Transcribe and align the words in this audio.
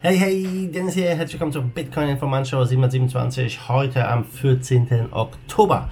Hey, 0.00 0.16
hey, 0.16 0.70
Dennis 0.72 0.94
hier, 0.94 1.08
herzlich 1.08 1.32
willkommen 1.32 1.50
zur 1.50 1.64
Bitcoin 1.64 2.10
Informantshow 2.10 2.64
727, 2.64 3.68
heute 3.68 4.06
am 4.06 4.24
14. 4.24 5.08
Oktober. 5.10 5.90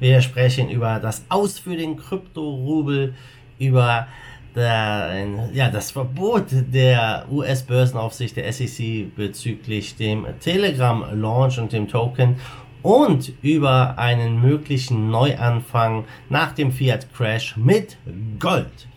Wir 0.00 0.20
sprechen 0.22 0.70
über 0.70 0.98
das 0.98 1.24
Aus 1.28 1.60
für 1.60 1.76
den 1.76 1.96
Krypto-Rubel, 1.96 3.14
über 3.60 4.08
der, 4.56 5.28
ja, 5.52 5.70
das 5.70 5.92
Verbot 5.92 6.46
der 6.50 7.26
US-Börsenaufsicht 7.30 8.36
der 8.36 8.52
SEC 8.52 9.14
bezüglich 9.14 9.94
dem 9.94 10.26
Telegram-Launch 10.40 11.60
und 11.60 11.72
dem 11.72 11.86
Token 11.86 12.40
und 12.82 13.34
über 13.40 13.96
einen 13.98 14.42
möglichen 14.42 15.12
Neuanfang 15.12 16.06
nach 16.28 16.50
dem 16.50 16.72
Fiat-Crash 16.72 17.56
mit 17.56 17.98
Gold. 18.40 18.88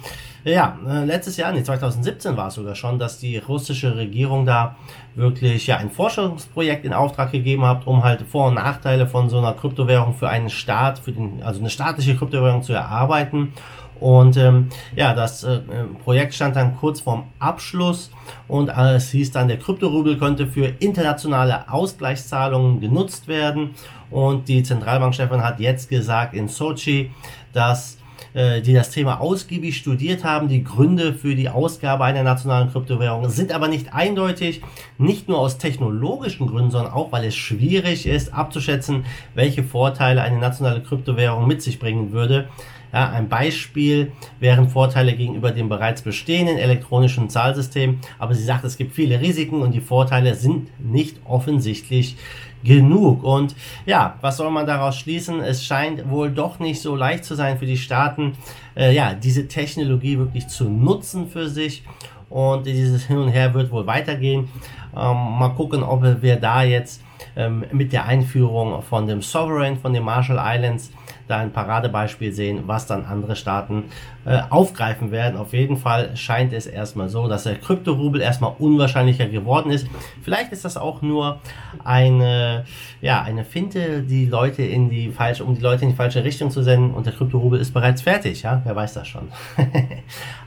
ja, 0.45 0.78
äh, 0.89 1.05
letztes 1.05 1.36
Jahr, 1.36 1.53
nee, 1.53 1.62
2017 1.62 2.36
war 2.36 2.48
es 2.48 2.55
sogar 2.55 2.75
schon, 2.75 2.98
dass 2.98 3.19
die 3.19 3.36
russische 3.36 3.97
Regierung 3.97 4.47
da 4.47 4.77
wirklich 5.14 5.67
ja 5.67 5.77
ein 5.77 5.91
Forschungsprojekt 5.91 6.86
in 6.86 6.95
Auftrag 6.95 7.33
gegeben 7.33 7.67
hat, 7.67 7.86
um 7.86 8.03
halt 8.05 8.23
Vor- 8.23 8.48
und 8.48 8.55
Nachteile 8.55 9.06
von 9.06 9.28
so 9.28 9.39
einer 9.39 9.53
Kryptowährung 9.53 10.14
für 10.14 10.31
einen 10.31 10.48
Staat, 10.48 10.98
für 10.98 11.12
den, 11.12 11.42
also 11.42 11.61
eine 11.61 11.69
staatliche 11.69 12.17
Kryptowährung 12.17 12.62
zu 12.62 12.73
erarbeiten. 12.73 13.53
Und 14.00 14.36
ähm, 14.38 14.70
ja, 14.96 15.14
das 15.14 15.44
äh, 15.44 15.60
Projekt 16.02 16.34
stand 16.34 16.56
dann 16.56 16.76
kurz 16.76 17.00
vorm 17.00 17.24
Abschluss 17.38 18.10
und 18.48 18.68
äh, 18.68 18.94
es 18.94 19.10
hieß 19.10 19.30
dann, 19.30 19.48
der 19.48 19.58
Kryptorubel 19.58 20.18
könnte 20.18 20.46
für 20.46 20.66
internationale 20.78 21.70
Ausgleichszahlungen 21.70 22.80
genutzt 22.80 23.28
werden. 23.28 23.70
Und 24.10 24.48
die 24.48 24.62
Zentralbankchefin 24.62 25.42
hat 25.42 25.60
jetzt 25.60 25.88
gesagt 25.88 26.34
in 26.34 26.48
Sochi, 26.48 27.10
dass 27.52 27.98
äh, 28.32 28.60
die 28.60 28.74
das 28.74 28.90
Thema 28.90 29.20
ausgiebig 29.20 29.76
studiert 29.76 30.22
haben. 30.22 30.48
Die 30.48 30.62
Gründe 30.62 31.14
für 31.14 31.34
die 31.34 31.48
Ausgabe 31.48 32.04
einer 32.04 32.22
nationalen 32.22 32.70
Kryptowährung 32.70 33.28
sind 33.28 33.52
aber 33.52 33.66
nicht 33.66 33.92
eindeutig, 33.92 34.62
nicht 34.98 35.28
nur 35.28 35.38
aus 35.38 35.58
technologischen 35.58 36.46
Gründen, 36.46 36.70
sondern 36.70 36.92
auch, 36.92 37.10
weil 37.10 37.24
es 37.24 37.34
schwierig 37.34 38.06
ist 38.06 38.33
abzuschätzen, 38.33 39.05
welche 39.34 39.64
Vorteile 39.64 40.22
eine 40.22 40.39
nationale 40.39 40.80
Kryptowährung 40.80 41.48
mit 41.48 41.60
sich 41.60 41.78
bringen 41.80 42.12
würde. 42.12 42.48
Ja, 42.92 43.11
ein 43.11 43.28
Beispiel 43.28 44.12
wären 44.40 44.68
Vorteile 44.68 45.14
gegenüber 45.14 45.52
dem 45.52 45.68
bereits 45.68 46.02
bestehenden 46.02 46.58
elektronischen 46.58 47.28
Zahlsystem, 47.28 48.01
aber 48.18 48.34
sie 48.34 48.45
sagt, 48.45 48.64
es 48.64 48.77
gibt 48.77 48.95
viele 48.95 49.20
Risiken 49.20 49.62
und 49.62 49.73
die 49.73 49.80
Vorteile 49.80 50.34
sind 50.34 50.68
nicht 50.80 51.17
offensichtlich 51.24 52.17
genug. 52.64 53.23
Und 53.23 53.55
ja, 53.86 54.17
was 54.20 54.36
soll 54.36 54.51
man 54.51 54.67
daraus 54.67 54.96
schließen? 54.98 55.40
Es 55.40 55.64
scheint 55.64 56.08
wohl 56.11 56.30
doch 56.30 56.58
nicht 56.58 56.80
so 56.80 56.96
leicht 56.96 57.24
zu 57.24 57.34
sein 57.34 57.58
für 57.58 57.67
die 57.67 57.78
Staaten, 57.78 58.33
äh, 58.77 58.95
ja, 58.95 59.14
diese 59.14 59.48
Technologie 59.48 60.18
wirklich 60.18 60.48
zu 60.48 60.68
nutzen 60.68 61.28
für 61.28 61.48
sich. 61.48 61.84
Und 62.28 62.67
dieses 62.67 63.07
Hin 63.07 63.18
und 63.18 63.28
Her 63.28 63.55
wird 63.55 63.72
wohl 63.72 63.86
weitergehen. 63.86 64.48
Ähm, 64.95 65.17
mal 65.39 65.52
gucken, 65.57 65.83
ob 65.83 66.02
wir 66.22 66.36
da 66.36 66.62
jetzt 66.62 67.02
ähm, 67.36 67.64
mit 67.73 67.92
der 67.92 68.07
Einführung 68.07 68.83
von 68.83 69.07
dem 69.07 69.23
Sovereign, 69.23 69.77
von 69.77 69.92
den 69.92 70.03
Marshall 70.03 70.41
Islands, 70.41 70.92
da 71.31 71.39
ein 71.39 71.53
Paradebeispiel 71.53 72.33
sehen, 72.33 72.64
was 72.67 72.86
dann 72.86 73.05
andere 73.05 73.36
Staaten 73.36 73.85
äh, 74.27 74.41
aufgreifen 74.51 75.13
werden. 75.13 75.39
Auf 75.39 75.53
jeden 75.53 75.77
Fall 75.77 76.17
scheint 76.17 76.53
es 76.53 76.67
erstmal 76.67 77.08
so, 77.08 77.29
dass 77.29 77.45
der 77.45 77.55
Kryptorubel 77.57 78.20
erstmal 78.20 78.53
unwahrscheinlicher 78.58 79.27
geworden 79.27 79.70
ist. 79.70 79.86
Vielleicht 80.23 80.53
ist 80.53 80.64
das 80.64 80.77
auch 80.77 81.03
nur 81.03 81.41
eine, 81.85 82.64
ja, 83.01 83.23
eine 83.23 83.45
Finte, 83.45 84.02
die 84.02 84.27
Leute 84.27 84.63
in 84.63 84.91
die 84.91 85.11
falsche, 85.11 85.45
um 85.45 85.55
die 85.55 85.63
Leute 85.63 85.85
in 85.85 85.91
die 85.91 85.97
falsche 85.97 86.25
Richtung 86.25 86.51
zu 86.51 86.63
senden 86.63 86.92
und 86.92 87.07
der 87.07 87.13
Kryptorubel 87.13 87.61
ist 87.61 87.73
bereits 87.73 88.02
fertig, 88.02 88.42
ja, 88.42 88.61
wer 88.64 88.75
weiß 88.75 88.95
das 88.95 89.08
schon. 89.08 89.29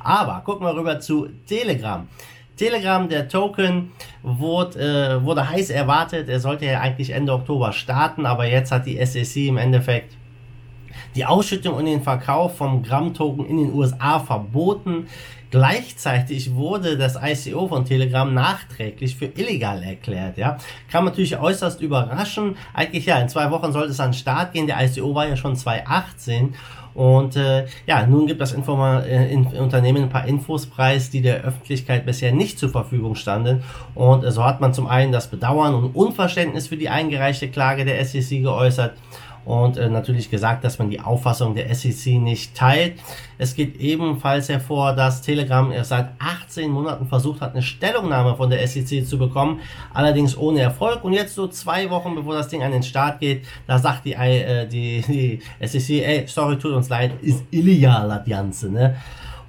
Aber 0.03 0.41
gucken 0.41 0.67
wir 0.67 0.75
rüber 0.75 0.99
zu 0.99 1.29
Telegram. 1.47 2.07
Telegram, 2.55 3.09
der 3.09 3.27
Token, 3.27 3.91
wurde, 4.21 4.79
äh, 4.79 5.23
wurde 5.23 5.49
heiß 5.49 5.69
erwartet. 5.69 6.29
Er 6.29 6.39
sollte 6.39 6.65
ja 6.65 6.79
eigentlich 6.79 7.09
Ende 7.09 7.33
Oktober 7.33 7.71
starten, 7.73 8.25
aber 8.25 8.45
jetzt 8.45 8.71
hat 8.71 8.85
die 8.85 9.03
SEC 9.03 9.47
im 9.47 9.57
Endeffekt 9.57 10.15
die 11.15 11.25
Ausschüttung 11.25 11.75
und 11.75 11.85
den 11.85 12.01
Verkauf 12.01 12.57
vom 12.57 12.83
Gramm-Token 12.83 13.45
in 13.45 13.57
den 13.57 13.73
USA 13.73 14.19
verboten. 14.19 15.07
Gleichzeitig 15.53 16.55
wurde 16.55 16.97
das 16.97 17.15
ICO 17.21 17.67
von 17.67 17.85
Telegram 17.85 18.33
nachträglich 18.33 19.15
für 19.15 19.25
illegal 19.25 19.83
erklärt. 19.83 20.35
Ja, 20.35 20.57
kann 20.91 21.05
natürlich 21.05 21.37
äußerst 21.37 21.79
überraschen. 21.79 22.57
Eigentlich 22.73 23.05
ja, 23.05 23.19
in 23.19 23.29
zwei 23.29 23.51
Wochen 23.51 23.71
sollte 23.71 23.91
es 23.91 23.99
an 23.99 24.09
den 24.09 24.17
Start 24.17 24.53
gehen. 24.53 24.65
Der 24.65 24.83
ICO 24.83 25.13
war 25.13 25.27
ja 25.27 25.35
schon 25.37 25.55
2018 25.55 26.55
und 26.95 27.35
äh, 27.35 27.67
ja, 27.85 28.07
nun 28.07 28.25
gibt 28.25 28.41
das 28.41 28.53
Informa 28.53 29.01
äh, 29.01 29.31
in, 29.31 29.45
Unternehmen 29.45 30.01
ein 30.01 30.09
paar 30.09 30.25
Infos 30.25 30.65
preis, 30.65 31.11
die 31.11 31.21
der 31.21 31.43
Öffentlichkeit 31.43 32.03
bisher 32.07 32.31
nicht 32.31 32.57
zur 32.57 32.69
Verfügung 32.69 33.13
standen. 33.13 33.63
Und 33.93 34.23
äh, 34.23 34.31
so 34.31 34.43
hat 34.43 34.59
man 34.59 34.73
zum 34.73 34.87
einen 34.87 35.11
das 35.11 35.27
Bedauern 35.27 35.75
und 35.75 35.95
Unverständnis 35.95 36.67
für 36.67 36.77
die 36.77 36.89
eingereichte 36.89 37.47
Klage 37.49 37.85
der 37.85 38.03
SEC 38.03 38.41
geäußert 38.41 38.93
und 39.45 39.77
äh, 39.77 39.89
natürlich 39.89 40.29
gesagt, 40.29 40.63
dass 40.63 40.79
man 40.79 40.89
die 40.89 40.99
Auffassung 40.99 41.55
der 41.55 41.73
SEC 41.73 42.13
nicht 42.13 42.55
teilt. 42.55 42.95
Es 43.37 43.55
geht 43.55 43.77
ebenfalls 43.77 44.49
hervor, 44.49 44.93
dass 44.93 45.21
Telegram 45.21 45.71
erst 45.71 45.89
seit 45.89 46.09
18 46.19 46.71
Monaten 46.71 47.07
versucht 47.07 47.41
hat, 47.41 47.53
eine 47.53 47.61
Stellungnahme 47.61 48.35
von 48.35 48.49
der 48.49 48.65
SEC 48.67 49.05
zu 49.05 49.17
bekommen, 49.17 49.59
allerdings 49.93 50.37
ohne 50.37 50.61
Erfolg. 50.61 51.03
Und 51.03 51.13
jetzt 51.13 51.35
so 51.35 51.47
zwei 51.47 51.89
Wochen 51.89 52.15
bevor 52.15 52.35
das 52.35 52.47
Ding 52.47 52.63
an 52.63 52.71
den 52.71 52.83
Start 52.83 53.19
geht, 53.19 53.45
da 53.67 53.79
sagt 53.79 54.05
die, 54.05 54.13
äh, 54.13 54.67
die, 54.67 55.01
die 55.07 55.39
SEC, 55.65 56.03
ey, 56.05 56.23
sorry, 56.27 56.57
tut 56.57 56.73
uns 56.73 56.89
leid, 56.89 57.11
ist 57.21 57.43
illegal 57.51 58.07
das 58.07 58.25
Ganze, 58.25 58.69
ne? 58.69 58.95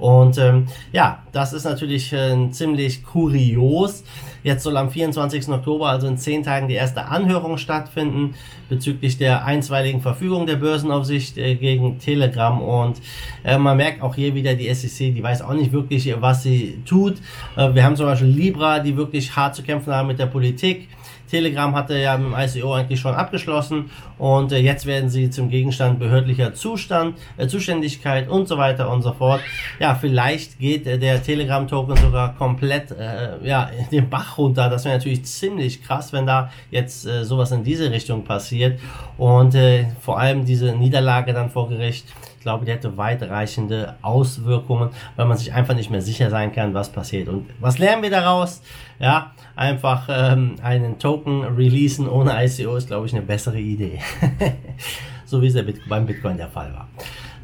Und 0.04 0.36
ähm, 0.36 0.66
ja, 0.92 1.22
das 1.32 1.54
ist 1.54 1.64
natürlich 1.64 2.12
äh, 2.12 2.50
ziemlich 2.50 3.04
kurios. 3.04 4.04
Jetzt 4.42 4.62
soll 4.62 4.76
am 4.76 4.90
24. 4.90 5.48
Oktober, 5.48 5.88
also 5.88 6.06
in 6.06 6.18
zehn 6.18 6.42
Tagen, 6.42 6.68
die 6.68 6.74
erste 6.74 7.06
Anhörung 7.06 7.56
stattfinden 7.56 8.34
bezüglich 8.68 9.16
der 9.16 9.46
einstweiligen 9.46 10.02
Verfügung 10.02 10.44
der 10.46 10.56
Börsenaufsicht 10.56 11.38
äh, 11.38 11.54
gegen 11.54 11.98
Telegram. 12.00 12.60
Und 12.60 13.00
äh, 13.44 13.56
man 13.56 13.78
merkt 13.78 14.02
auch 14.02 14.14
hier 14.14 14.34
wieder 14.34 14.54
die 14.54 14.68
SEC, 14.74 15.14
die 15.14 15.22
weiß 15.22 15.40
auch 15.40 15.54
nicht 15.54 15.72
wirklich, 15.72 16.14
was 16.20 16.42
sie 16.42 16.82
tut. 16.84 17.14
Äh, 17.56 17.72
wir 17.74 17.82
haben 17.82 17.96
zum 17.96 18.04
Beispiel 18.04 18.28
Libra, 18.28 18.80
die 18.80 18.98
wirklich 18.98 19.34
hart 19.34 19.54
zu 19.54 19.62
kämpfen 19.62 19.94
haben 19.94 20.08
mit 20.08 20.18
der 20.18 20.26
Politik. 20.26 20.86
Telegram 21.34 21.74
hatte 21.74 21.98
ja 21.98 22.14
im 22.14 22.32
ICO 22.32 22.74
eigentlich 22.74 23.00
schon 23.00 23.12
abgeschlossen 23.12 23.90
und 24.18 24.52
äh, 24.52 24.58
jetzt 24.58 24.86
werden 24.86 25.10
sie 25.10 25.30
zum 25.30 25.48
Gegenstand 25.48 25.98
behördlicher 25.98 26.54
Zustand, 26.54 27.18
äh, 27.36 27.48
Zuständigkeit 27.48 28.28
und 28.28 28.46
so 28.46 28.56
weiter 28.56 28.88
und 28.88 29.02
so 29.02 29.12
fort. 29.12 29.40
Ja, 29.80 29.96
vielleicht 29.96 30.60
geht 30.60 30.86
äh, 30.86 30.96
der 30.96 31.20
Telegram-Token 31.20 31.96
sogar 31.96 32.36
komplett 32.36 32.92
äh, 32.92 33.44
ja, 33.44 33.68
den 33.90 34.08
Bach 34.08 34.38
runter. 34.38 34.70
Das 34.70 34.84
wäre 34.84 34.96
natürlich 34.96 35.24
ziemlich 35.24 35.82
krass, 35.82 36.12
wenn 36.12 36.24
da 36.24 36.52
jetzt 36.70 37.04
äh, 37.04 37.24
sowas 37.24 37.50
in 37.50 37.64
diese 37.64 37.90
Richtung 37.90 38.22
passiert 38.22 38.78
und 39.18 39.56
äh, 39.56 39.86
vor 40.00 40.20
allem 40.20 40.44
diese 40.44 40.72
Niederlage 40.72 41.32
dann 41.32 41.50
vor 41.50 41.68
Gericht 41.68 42.06
glaube, 42.44 42.64
die 42.64 42.72
hätte 42.72 42.96
weitreichende 42.96 43.96
Auswirkungen, 44.02 44.90
weil 45.16 45.26
man 45.26 45.36
sich 45.36 45.52
einfach 45.52 45.74
nicht 45.74 45.90
mehr 45.90 46.02
sicher 46.02 46.30
sein 46.30 46.52
kann, 46.52 46.74
was 46.74 46.92
passiert. 46.92 47.28
Und 47.28 47.50
was 47.58 47.78
lernen 47.78 48.02
wir 48.02 48.10
daraus? 48.10 48.62
Ja, 49.00 49.32
einfach 49.56 50.08
ähm, 50.08 50.56
einen 50.62 50.98
Token 50.98 51.42
releasen 51.42 52.08
ohne 52.08 52.44
ICO 52.44 52.76
ist, 52.76 52.88
glaube 52.88 53.06
ich, 53.06 53.12
eine 53.12 53.22
bessere 53.22 53.58
Idee. 53.58 53.98
so 55.24 55.42
wie 55.42 55.48
es 55.48 55.54
Bit 55.54 55.88
beim 55.88 56.06
Bitcoin 56.06 56.36
der 56.36 56.48
Fall 56.48 56.72
war. 56.72 56.88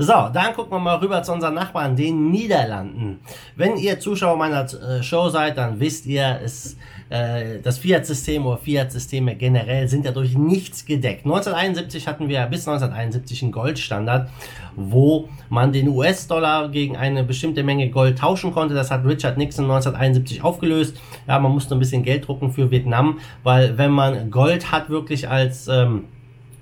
So, 0.03 0.15
dann 0.33 0.55
gucken 0.55 0.73
wir 0.73 0.79
mal 0.79 0.97
rüber 0.97 1.23
zu 1.23 1.31
unseren 1.31 1.53
Nachbarn, 1.53 1.95
den 1.95 2.31
Niederlanden. 2.31 3.21
Wenn 3.55 3.77
ihr 3.77 4.01
Zuschauer 4.01 4.35
meiner 4.39 4.63
äh, 4.63 5.03
Show 5.03 5.29
seid, 5.29 5.59
dann 5.59 5.79
wisst 5.79 6.07
ihr, 6.07 6.41
es, 6.43 6.79
äh, 7.11 7.59
das 7.63 7.77
Fiat-System 7.77 8.47
oder 8.47 8.57
Fiat-Systeme 8.57 9.37
generell 9.37 9.89
sind 9.89 10.07
ja 10.07 10.13
durch 10.13 10.39
nichts 10.39 10.87
gedeckt. 10.87 11.27
1971 11.27 12.09
hatten 12.09 12.31
wir 12.31 12.41
bis 12.47 12.67
1971 12.67 13.43
einen 13.43 13.53
Goldstandard, 13.53 14.31
wo 14.75 15.29
man 15.51 15.71
den 15.71 15.89
US-Dollar 15.89 16.71
gegen 16.71 16.97
eine 16.97 17.23
bestimmte 17.23 17.63
Menge 17.63 17.91
Gold 17.91 18.17
tauschen 18.19 18.55
konnte. 18.55 18.75
Das 18.75 18.91
hat 18.91 19.05
Richard 19.05 19.37
Nixon 19.37 19.67
1971 19.67 20.43
aufgelöst. 20.43 20.99
Ja, 21.29 21.39
man 21.39 21.53
musste 21.53 21.77
ein 21.77 21.79
bisschen 21.79 22.05
Geld 22.05 22.27
drucken 22.27 22.53
für 22.53 22.71
Vietnam, 22.71 23.19
weil 23.43 23.77
wenn 23.77 23.91
man 23.91 24.31
Gold 24.31 24.73
hat 24.73 24.89
wirklich 24.89 25.29
als 25.29 25.69
ähm, 25.69 26.07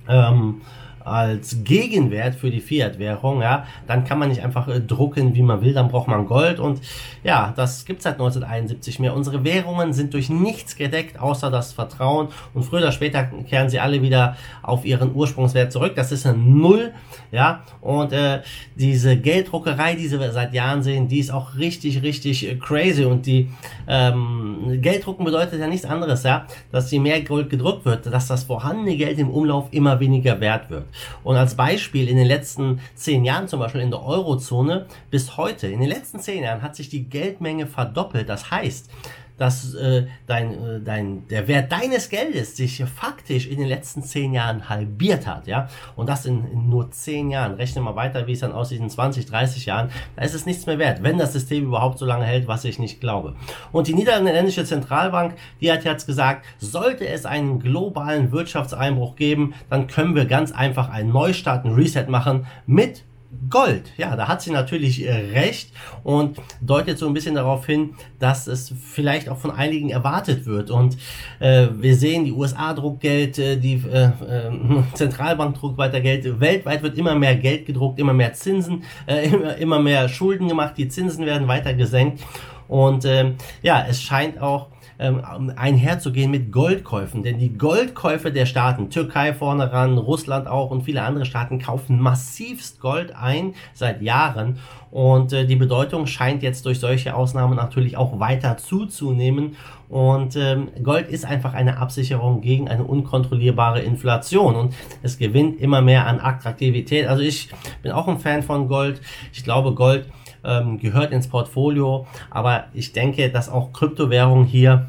ähm, 0.08 0.60
als 1.10 1.64
Gegenwert 1.64 2.34
für 2.34 2.50
die 2.50 2.60
Fiat-Währung, 2.60 3.42
ja, 3.42 3.66
dann 3.86 4.04
kann 4.04 4.18
man 4.18 4.28
nicht 4.28 4.42
einfach 4.42 4.68
äh, 4.68 4.80
drucken, 4.80 5.34
wie 5.34 5.42
man 5.42 5.60
will, 5.62 5.74
dann 5.74 5.88
braucht 5.88 6.08
man 6.08 6.26
Gold 6.26 6.60
und 6.60 6.80
ja, 7.24 7.52
das 7.56 7.84
gibt's 7.84 8.04
seit 8.04 8.14
1971 8.14 8.98
mehr. 8.98 9.14
Unsere 9.14 9.44
Währungen 9.44 9.92
sind 9.92 10.14
durch 10.14 10.30
nichts 10.30 10.76
gedeckt, 10.76 11.18
außer 11.18 11.50
das 11.50 11.72
Vertrauen 11.72 12.28
und 12.54 12.64
früher 12.64 12.80
oder 12.80 12.92
später 12.92 13.24
kehren 13.24 13.68
sie 13.68 13.80
alle 13.80 14.02
wieder 14.02 14.36
auf 14.62 14.84
ihren 14.84 15.14
Ursprungswert 15.14 15.72
zurück. 15.72 15.94
Das 15.96 16.12
ist 16.12 16.26
ein 16.26 16.58
Null, 16.58 16.92
ja, 17.30 17.62
und 17.80 18.12
äh, 18.12 18.40
diese 18.76 19.16
Gelddruckerei, 19.16 19.94
die 19.94 20.10
wir 20.10 20.32
seit 20.32 20.54
Jahren 20.54 20.82
sehen, 20.82 21.08
die 21.08 21.18
ist 21.18 21.30
auch 21.30 21.56
richtig, 21.56 22.02
richtig 22.02 22.48
äh, 22.48 22.54
crazy 22.56 23.04
und 23.04 23.26
die 23.26 23.48
ähm, 23.86 24.78
Gelddrucken 24.80 25.24
bedeutet 25.24 25.60
ja 25.60 25.66
nichts 25.66 25.84
anderes, 25.84 26.22
ja, 26.22 26.46
dass 26.72 26.90
je 26.90 26.98
mehr 26.98 27.20
Gold 27.22 27.50
gedruckt 27.50 27.84
wird, 27.84 28.06
dass 28.06 28.28
das 28.28 28.44
vorhandene 28.44 28.96
Geld 28.96 29.18
im 29.18 29.30
Umlauf 29.30 29.68
immer 29.70 30.00
weniger 30.00 30.40
wert 30.40 30.70
wird. 30.70 30.84
Und 31.24 31.36
als 31.36 31.56
Beispiel 31.56 32.08
in 32.08 32.16
den 32.16 32.26
letzten 32.26 32.80
zehn 32.94 33.24
Jahren, 33.24 33.48
zum 33.48 33.60
Beispiel 33.60 33.80
in 33.80 33.90
der 33.90 34.02
Eurozone, 34.02 34.86
bis 35.10 35.36
heute, 35.36 35.66
in 35.66 35.80
den 35.80 35.88
letzten 35.88 36.20
zehn 36.20 36.42
Jahren 36.42 36.62
hat 36.62 36.76
sich 36.76 36.88
die 36.88 37.04
Geldmenge 37.04 37.66
verdoppelt. 37.66 38.28
Das 38.28 38.50
heißt, 38.50 38.90
dass 39.38 39.74
äh, 39.74 40.06
dein, 40.26 40.52
äh, 40.52 40.80
dein, 40.80 41.26
der 41.28 41.48
Wert 41.48 41.72
deines 41.72 42.10
Geldes 42.10 42.56
sich 42.56 42.84
faktisch 42.84 43.46
in 43.46 43.58
den 43.58 43.68
letzten 43.68 44.02
zehn 44.02 44.34
Jahren 44.34 44.68
halbiert 44.68 45.26
hat, 45.26 45.46
ja, 45.46 45.68
und 45.96 46.08
das 46.08 46.26
in, 46.26 46.46
in 46.52 46.68
nur 46.68 46.90
zehn 46.90 47.30
Jahren. 47.30 47.54
Rechne 47.54 47.80
mal 47.80 47.96
weiter, 47.96 48.26
wie 48.26 48.32
es 48.32 48.40
dann 48.40 48.52
aussieht 48.52 48.80
in 48.80 48.90
20, 48.90 49.26
30 49.26 49.66
Jahren, 49.66 49.90
da 50.16 50.22
ist 50.22 50.34
es 50.34 50.44
nichts 50.44 50.66
mehr 50.66 50.78
wert, 50.78 51.02
wenn 51.02 51.18
das 51.18 51.32
System 51.32 51.64
überhaupt 51.64 51.98
so 51.98 52.04
lange 52.04 52.24
hält, 52.24 52.48
was 52.48 52.64
ich 52.64 52.78
nicht 52.78 53.00
glaube. 53.00 53.36
Und 53.72 53.86
die 53.86 53.94
niederländische 53.94 54.64
Zentralbank, 54.64 55.36
die 55.60 55.70
hat 55.72 55.84
jetzt 55.84 56.06
gesagt, 56.06 56.44
sollte 56.58 57.06
es 57.06 57.24
einen 57.24 57.60
globalen 57.60 58.32
Wirtschaftseinbruch 58.32 59.16
geben, 59.16 59.54
dann 59.70 59.86
können 59.86 60.14
wir 60.14 60.26
ganz 60.26 60.52
einfach 60.52 60.90
einen 60.90 61.12
Neustart, 61.12 61.64
einen 61.64 61.74
Reset 61.74 62.06
machen 62.08 62.46
mit 62.66 63.04
Gold. 63.50 63.92
Ja, 63.98 64.16
da 64.16 64.26
hat 64.26 64.40
sie 64.40 64.50
natürlich 64.50 65.06
äh, 65.06 65.12
recht 65.12 65.70
und 66.02 66.38
deutet 66.62 66.98
so 66.98 67.06
ein 67.06 67.12
bisschen 67.12 67.34
darauf 67.34 67.66
hin, 67.66 67.94
dass 68.18 68.46
es 68.46 68.72
vielleicht 68.82 69.28
auch 69.28 69.36
von 69.36 69.50
einigen 69.50 69.90
erwartet 69.90 70.46
wird. 70.46 70.70
Und 70.70 70.96
äh, 71.38 71.68
wir 71.72 71.94
sehen, 71.94 72.24
die 72.24 72.32
USA 72.32 72.72
druckt 72.72 73.00
Geld, 73.00 73.38
äh, 73.38 73.56
die 73.56 73.82
äh, 73.90 74.04
äh, 74.06 74.50
Zentralbank 74.94 75.56
druckt 75.56 75.76
weiter 75.76 76.00
Geld. 76.00 76.40
Weltweit 76.40 76.82
wird 76.82 76.96
immer 76.96 77.14
mehr 77.14 77.36
Geld 77.36 77.66
gedruckt, 77.66 77.98
immer 77.98 78.14
mehr 78.14 78.32
Zinsen, 78.32 78.84
äh, 79.06 79.28
immer, 79.28 79.56
immer 79.56 79.78
mehr 79.78 80.08
Schulden 80.08 80.48
gemacht. 80.48 80.74
Die 80.78 80.88
Zinsen 80.88 81.26
werden 81.26 81.48
weiter 81.48 81.74
gesenkt. 81.74 82.24
Und 82.66 83.04
äh, 83.04 83.32
ja, 83.62 83.84
es 83.86 84.02
scheint 84.02 84.40
auch 84.40 84.68
ähm, 84.98 85.52
einherzugehen 85.56 86.30
mit 86.30 86.52
Goldkäufen. 86.52 87.22
Denn 87.22 87.38
die 87.38 87.56
Goldkäufe 87.56 88.32
der 88.32 88.46
Staaten, 88.46 88.90
Türkei 88.90 89.32
vorne 89.32 89.72
ran, 89.72 89.98
Russland 89.98 90.48
auch 90.48 90.70
und 90.70 90.82
viele 90.82 91.02
andere 91.02 91.24
Staaten 91.24 91.58
kaufen 91.58 92.00
massivst 92.00 92.80
Gold 92.80 93.14
ein 93.14 93.54
seit 93.74 94.02
Jahren. 94.02 94.58
Und 94.90 95.32
äh, 95.32 95.46
die 95.46 95.56
Bedeutung 95.56 96.06
scheint 96.06 96.42
jetzt 96.42 96.64
durch 96.64 96.80
solche 96.80 97.14
Ausnahmen 97.14 97.56
natürlich 97.56 97.96
auch 97.96 98.18
weiter 98.18 98.56
zuzunehmen. 98.56 99.56
Und 99.88 100.36
ähm, 100.36 100.68
Gold 100.82 101.08
ist 101.08 101.24
einfach 101.24 101.54
eine 101.54 101.78
Absicherung 101.78 102.40
gegen 102.40 102.68
eine 102.68 102.84
unkontrollierbare 102.84 103.80
Inflation. 103.80 104.56
Und 104.56 104.74
es 105.02 105.18
gewinnt 105.18 105.60
immer 105.60 105.82
mehr 105.82 106.06
an 106.06 106.20
Attraktivität. 106.20 107.06
Also 107.06 107.22
ich 107.22 107.50
bin 107.82 107.92
auch 107.92 108.08
ein 108.08 108.18
Fan 108.18 108.42
von 108.42 108.68
Gold. 108.68 109.00
Ich 109.32 109.44
glaube, 109.44 109.74
Gold 109.74 110.06
ähm, 110.44 110.78
gehört 110.78 111.12
ins 111.12 111.28
Portfolio. 111.28 112.06
Aber 112.30 112.64
ich 112.74 112.92
denke, 112.92 113.30
dass 113.30 113.48
auch 113.48 113.72
Kryptowährungen 113.72 114.44
hier 114.44 114.86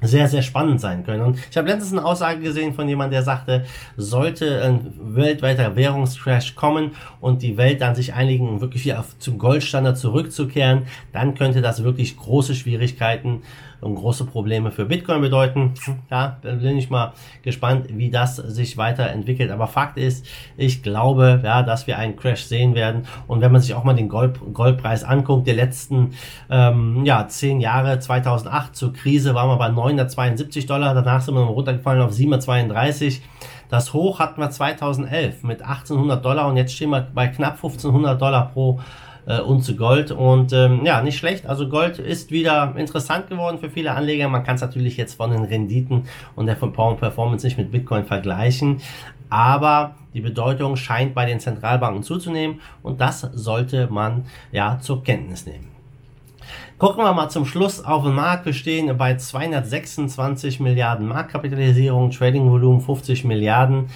sehr, 0.00 0.28
sehr 0.28 0.42
spannend 0.42 0.80
sein 0.80 1.04
können. 1.04 1.22
Und 1.22 1.38
ich 1.50 1.56
habe 1.56 1.68
letztens 1.68 1.92
eine 1.92 2.04
Aussage 2.04 2.40
gesehen 2.40 2.72
von 2.72 2.88
jemandem, 2.88 3.12
der 3.12 3.22
sagte, 3.22 3.64
sollte 3.96 4.62
ein 4.62 4.92
weltweiter 4.96 5.74
Währungscrash 5.74 6.54
kommen 6.54 6.92
und 7.20 7.42
die 7.42 7.56
Welt 7.56 7.80
dann 7.80 7.96
sich 7.96 8.14
einigen, 8.14 8.60
wirklich 8.60 8.84
wieder 8.84 9.04
zum 9.18 9.38
Goldstandard 9.38 9.98
zurückzukehren, 9.98 10.82
dann 11.12 11.34
könnte 11.34 11.62
das 11.62 11.82
wirklich 11.82 12.16
große 12.16 12.54
Schwierigkeiten 12.54 13.42
und 13.80 13.94
große 13.94 14.24
Probleme 14.24 14.70
für 14.70 14.84
Bitcoin 14.84 15.20
bedeuten. 15.20 15.74
Ja, 16.10 16.38
bin 16.42 16.78
ich 16.78 16.90
mal 16.90 17.12
gespannt, 17.42 17.86
wie 17.90 18.10
das 18.10 18.36
sich 18.36 18.76
weiterentwickelt. 18.76 19.50
Aber 19.50 19.66
Fakt 19.66 19.98
ist, 19.98 20.26
ich 20.56 20.82
glaube, 20.82 21.40
ja, 21.44 21.62
dass 21.62 21.86
wir 21.86 21.98
einen 21.98 22.16
Crash 22.16 22.44
sehen 22.44 22.74
werden. 22.74 23.06
Und 23.26 23.40
wenn 23.40 23.52
man 23.52 23.60
sich 23.60 23.74
auch 23.74 23.84
mal 23.84 23.94
den 23.94 24.08
Gold, 24.08 24.38
Goldpreis 24.52 25.04
anguckt, 25.04 25.46
der 25.46 25.54
letzten 25.54 26.12
ähm, 26.50 27.04
ja, 27.04 27.28
zehn 27.28 27.60
Jahre, 27.60 27.98
2008 27.98 28.74
zur 28.74 28.92
Krise, 28.92 29.34
waren 29.34 29.48
wir 29.48 29.56
bei 29.56 29.68
972 29.68 30.66
Dollar. 30.66 30.94
Danach 30.94 31.20
sind 31.20 31.34
wir 31.34 31.42
runtergefallen 31.42 32.02
auf 32.02 32.12
732. 32.12 33.22
Das 33.68 33.92
Hoch 33.92 34.18
hatten 34.18 34.40
wir 34.40 34.50
2011 34.50 35.42
mit 35.42 35.62
1800 35.62 36.24
Dollar 36.24 36.48
und 36.48 36.56
jetzt 36.56 36.72
stehen 36.72 36.90
wir 36.90 37.06
bei 37.14 37.28
knapp 37.28 37.54
1500 37.54 38.20
Dollar 38.20 38.50
pro 38.50 38.80
äh, 39.28 39.40
und 39.40 39.62
zu 39.62 39.76
Gold. 39.76 40.10
Und 40.10 40.52
ähm, 40.52 40.84
ja, 40.84 41.02
nicht 41.02 41.18
schlecht. 41.18 41.46
Also 41.46 41.68
Gold 41.68 41.98
ist 41.98 42.30
wieder 42.30 42.74
interessant 42.76 43.28
geworden 43.28 43.58
für 43.58 43.70
viele 43.70 43.92
Anleger. 43.92 44.28
Man 44.28 44.42
kann 44.42 44.56
es 44.56 44.60
natürlich 44.60 44.96
jetzt 44.96 45.14
von 45.14 45.30
den 45.30 45.44
Renditen 45.44 46.04
und 46.34 46.46
der 46.46 46.54
Performance 46.54 47.46
nicht 47.46 47.58
mit 47.58 47.70
Bitcoin 47.70 48.04
vergleichen. 48.04 48.80
Aber 49.30 49.94
die 50.14 50.22
Bedeutung 50.22 50.76
scheint 50.76 51.14
bei 51.14 51.26
den 51.26 51.38
Zentralbanken 51.38 52.02
zuzunehmen 52.02 52.60
und 52.82 53.00
das 53.00 53.20
sollte 53.20 53.88
man 53.90 54.24
ja 54.52 54.78
zur 54.80 55.04
Kenntnis 55.04 55.44
nehmen. 55.44 55.77
Gucken 56.78 57.02
wir 57.02 57.12
mal 57.12 57.28
zum 57.28 57.44
Schluss 57.44 57.84
auf 57.84 58.04
den 58.04 58.14
Markt. 58.14 58.46
Wir 58.46 58.52
stehen 58.52 58.96
bei 58.96 59.16
226 59.16 60.60
Milliarden 60.60 61.08
Marktkapitalisierung, 61.08 62.12
Trading-Volumen 62.12 62.80
50 62.80 63.24
Milliarden. 63.24 63.88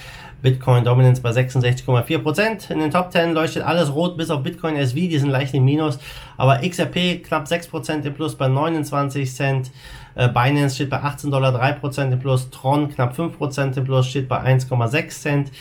Bitcoin 0.43 0.83
Dominance 0.83 1.23
bei 1.23 1.31
66,4%. 1.31 2.73
In 2.73 2.81
den 2.81 2.91
Top 2.91 3.13
10 3.13 3.35
leuchtet 3.35 3.63
alles 3.63 3.95
rot, 3.95 4.17
bis 4.17 4.31
auf 4.31 4.43
Bitcoin 4.43 4.75
SV, 4.75 4.97
die 4.97 5.19
sind 5.19 5.31
leicht 5.31 5.55
im 5.55 5.65
Minus. 5.65 6.01
Aber 6.37 6.59
XRP 6.59 7.23
knapp 7.23 7.47
6% 7.47 8.03
im 8.03 8.15
Plus 8.15 8.35
bei 8.35 8.49
29 8.49 9.33
Cent. 9.33 9.71
Äh, 10.17 10.29
Binance 10.29 10.75
steht 10.75 10.91
bei 10.91 11.05
18 11.05 11.31
Dollar, 11.31 11.55
3% 11.55 12.11
im 12.11 12.19
Plus. 12.19 12.51
Tron 12.51 12.89
knapp 12.89 13.17
5% 13.17 13.77
im 13.77 13.85
Plus, 13.85 14.09
steht 14.09 14.29
bei 14.29 14.43
1,6 14.43 15.09
Cent. 15.09 15.53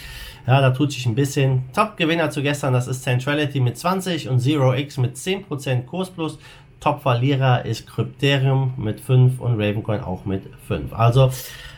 Ja, 0.47 0.59
da 0.59 0.71
tut 0.71 0.91
sich 0.91 1.05
ein 1.05 1.13
bisschen. 1.13 1.65
Top-Gewinner 1.75 2.31
zu 2.31 2.41
gestern, 2.41 2.73
das 2.73 2.87
ist 2.87 3.03
Centrality 3.03 3.59
mit 3.59 3.77
20 3.77 4.27
und 4.27 4.39
Zero 4.39 4.73
X 4.73 4.97
mit 4.97 5.15
10% 5.17 5.85
Kurs 5.85 6.09
Plus. 6.09 6.39
Top-Verlierer 6.81 7.63
ist 7.63 7.87
Crypterium 7.87 8.73
mit 8.75 8.99
5 8.99 9.39
und 9.39 9.53
Ravencoin 9.53 10.01
auch 10.01 10.25
mit 10.25 10.43
5. 10.67 10.91
Also 10.93 11.31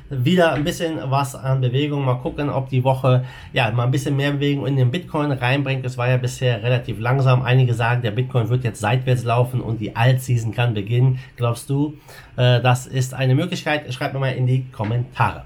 wieder 0.09 0.53
ein 0.53 0.63
bisschen 0.63 0.99
was 1.05 1.35
an 1.35 1.61
Bewegung. 1.61 2.05
Mal 2.05 2.15
gucken, 2.15 2.49
ob 2.49 2.69
die 2.69 2.83
Woche 2.83 3.25
ja 3.51 3.69
mal 3.71 3.83
ein 3.83 3.91
bisschen 3.91 4.15
mehr 4.15 4.31
Bewegung 4.31 4.65
in 4.65 4.75
den 4.75 4.91
Bitcoin 4.91 5.31
reinbringt. 5.31 5.85
Es 5.85 5.97
war 5.97 6.09
ja 6.09 6.17
bisher 6.17 6.63
relativ 6.63 6.99
langsam. 6.99 7.41
Einige 7.41 7.73
sagen, 7.73 8.01
der 8.01 8.11
Bitcoin 8.11 8.49
wird 8.49 8.63
jetzt 8.63 8.79
seitwärts 8.79 9.23
laufen 9.23 9.61
und 9.61 9.81
die 9.81 9.95
Alt-Season 9.95 10.53
kann 10.53 10.73
beginnen. 10.73 11.19
Glaubst 11.35 11.69
du, 11.69 11.97
äh, 12.35 12.61
das 12.61 12.87
ist 12.87 13.13
eine 13.13 13.35
Möglichkeit? 13.35 13.93
Schreibt 13.93 14.13
mir 14.13 14.19
mal 14.19 14.29
in 14.29 14.47
die 14.47 14.65
Kommentare. 14.71 15.45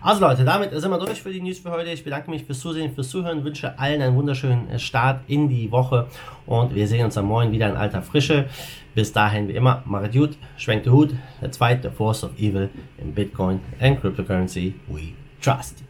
Also 0.00 0.20
Leute, 0.20 0.44
damit 0.44 0.70
sind 0.72 0.90
wir 0.90 0.98
durch 0.98 1.22
für 1.22 1.32
die 1.32 1.40
News 1.40 1.58
für 1.58 1.70
heute. 1.70 1.90
Ich 1.90 2.04
bedanke 2.04 2.30
mich 2.30 2.44
fürs 2.44 2.60
Zusehen, 2.60 2.94
fürs 2.94 3.08
Zuhören, 3.08 3.44
wünsche 3.44 3.78
allen 3.78 4.00
einen 4.00 4.16
wunderschönen 4.16 4.78
Start 4.78 5.20
in 5.26 5.48
die 5.48 5.70
Woche 5.70 6.06
und 6.46 6.74
wir 6.74 6.86
sehen 6.86 7.04
uns 7.04 7.16
am 7.18 7.26
Morgen 7.26 7.52
wieder 7.52 7.68
in 7.68 7.76
alter 7.76 8.02
Frische. 8.02 8.46
Bis 8.94 9.12
dahin 9.12 9.48
wie 9.48 9.52
immer, 9.52 9.82
macht 9.84 10.12
gut, 10.12 10.36
schwenkt 10.56 10.86
den 10.86 10.92
Hut, 10.92 11.14
der 11.40 11.52
zweite 11.52 11.90
Force 11.90 12.24
of 12.24 12.36
Evil 12.38 12.68
in 12.98 13.14
Bitcoin 13.14 13.60
and 13.80 14.00
Cryptocurrency 14.00 14.74
we 14.88 15.12
trust. 15.40 15.84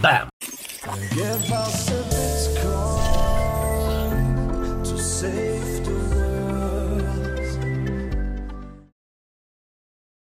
Bam! 0.00 0.28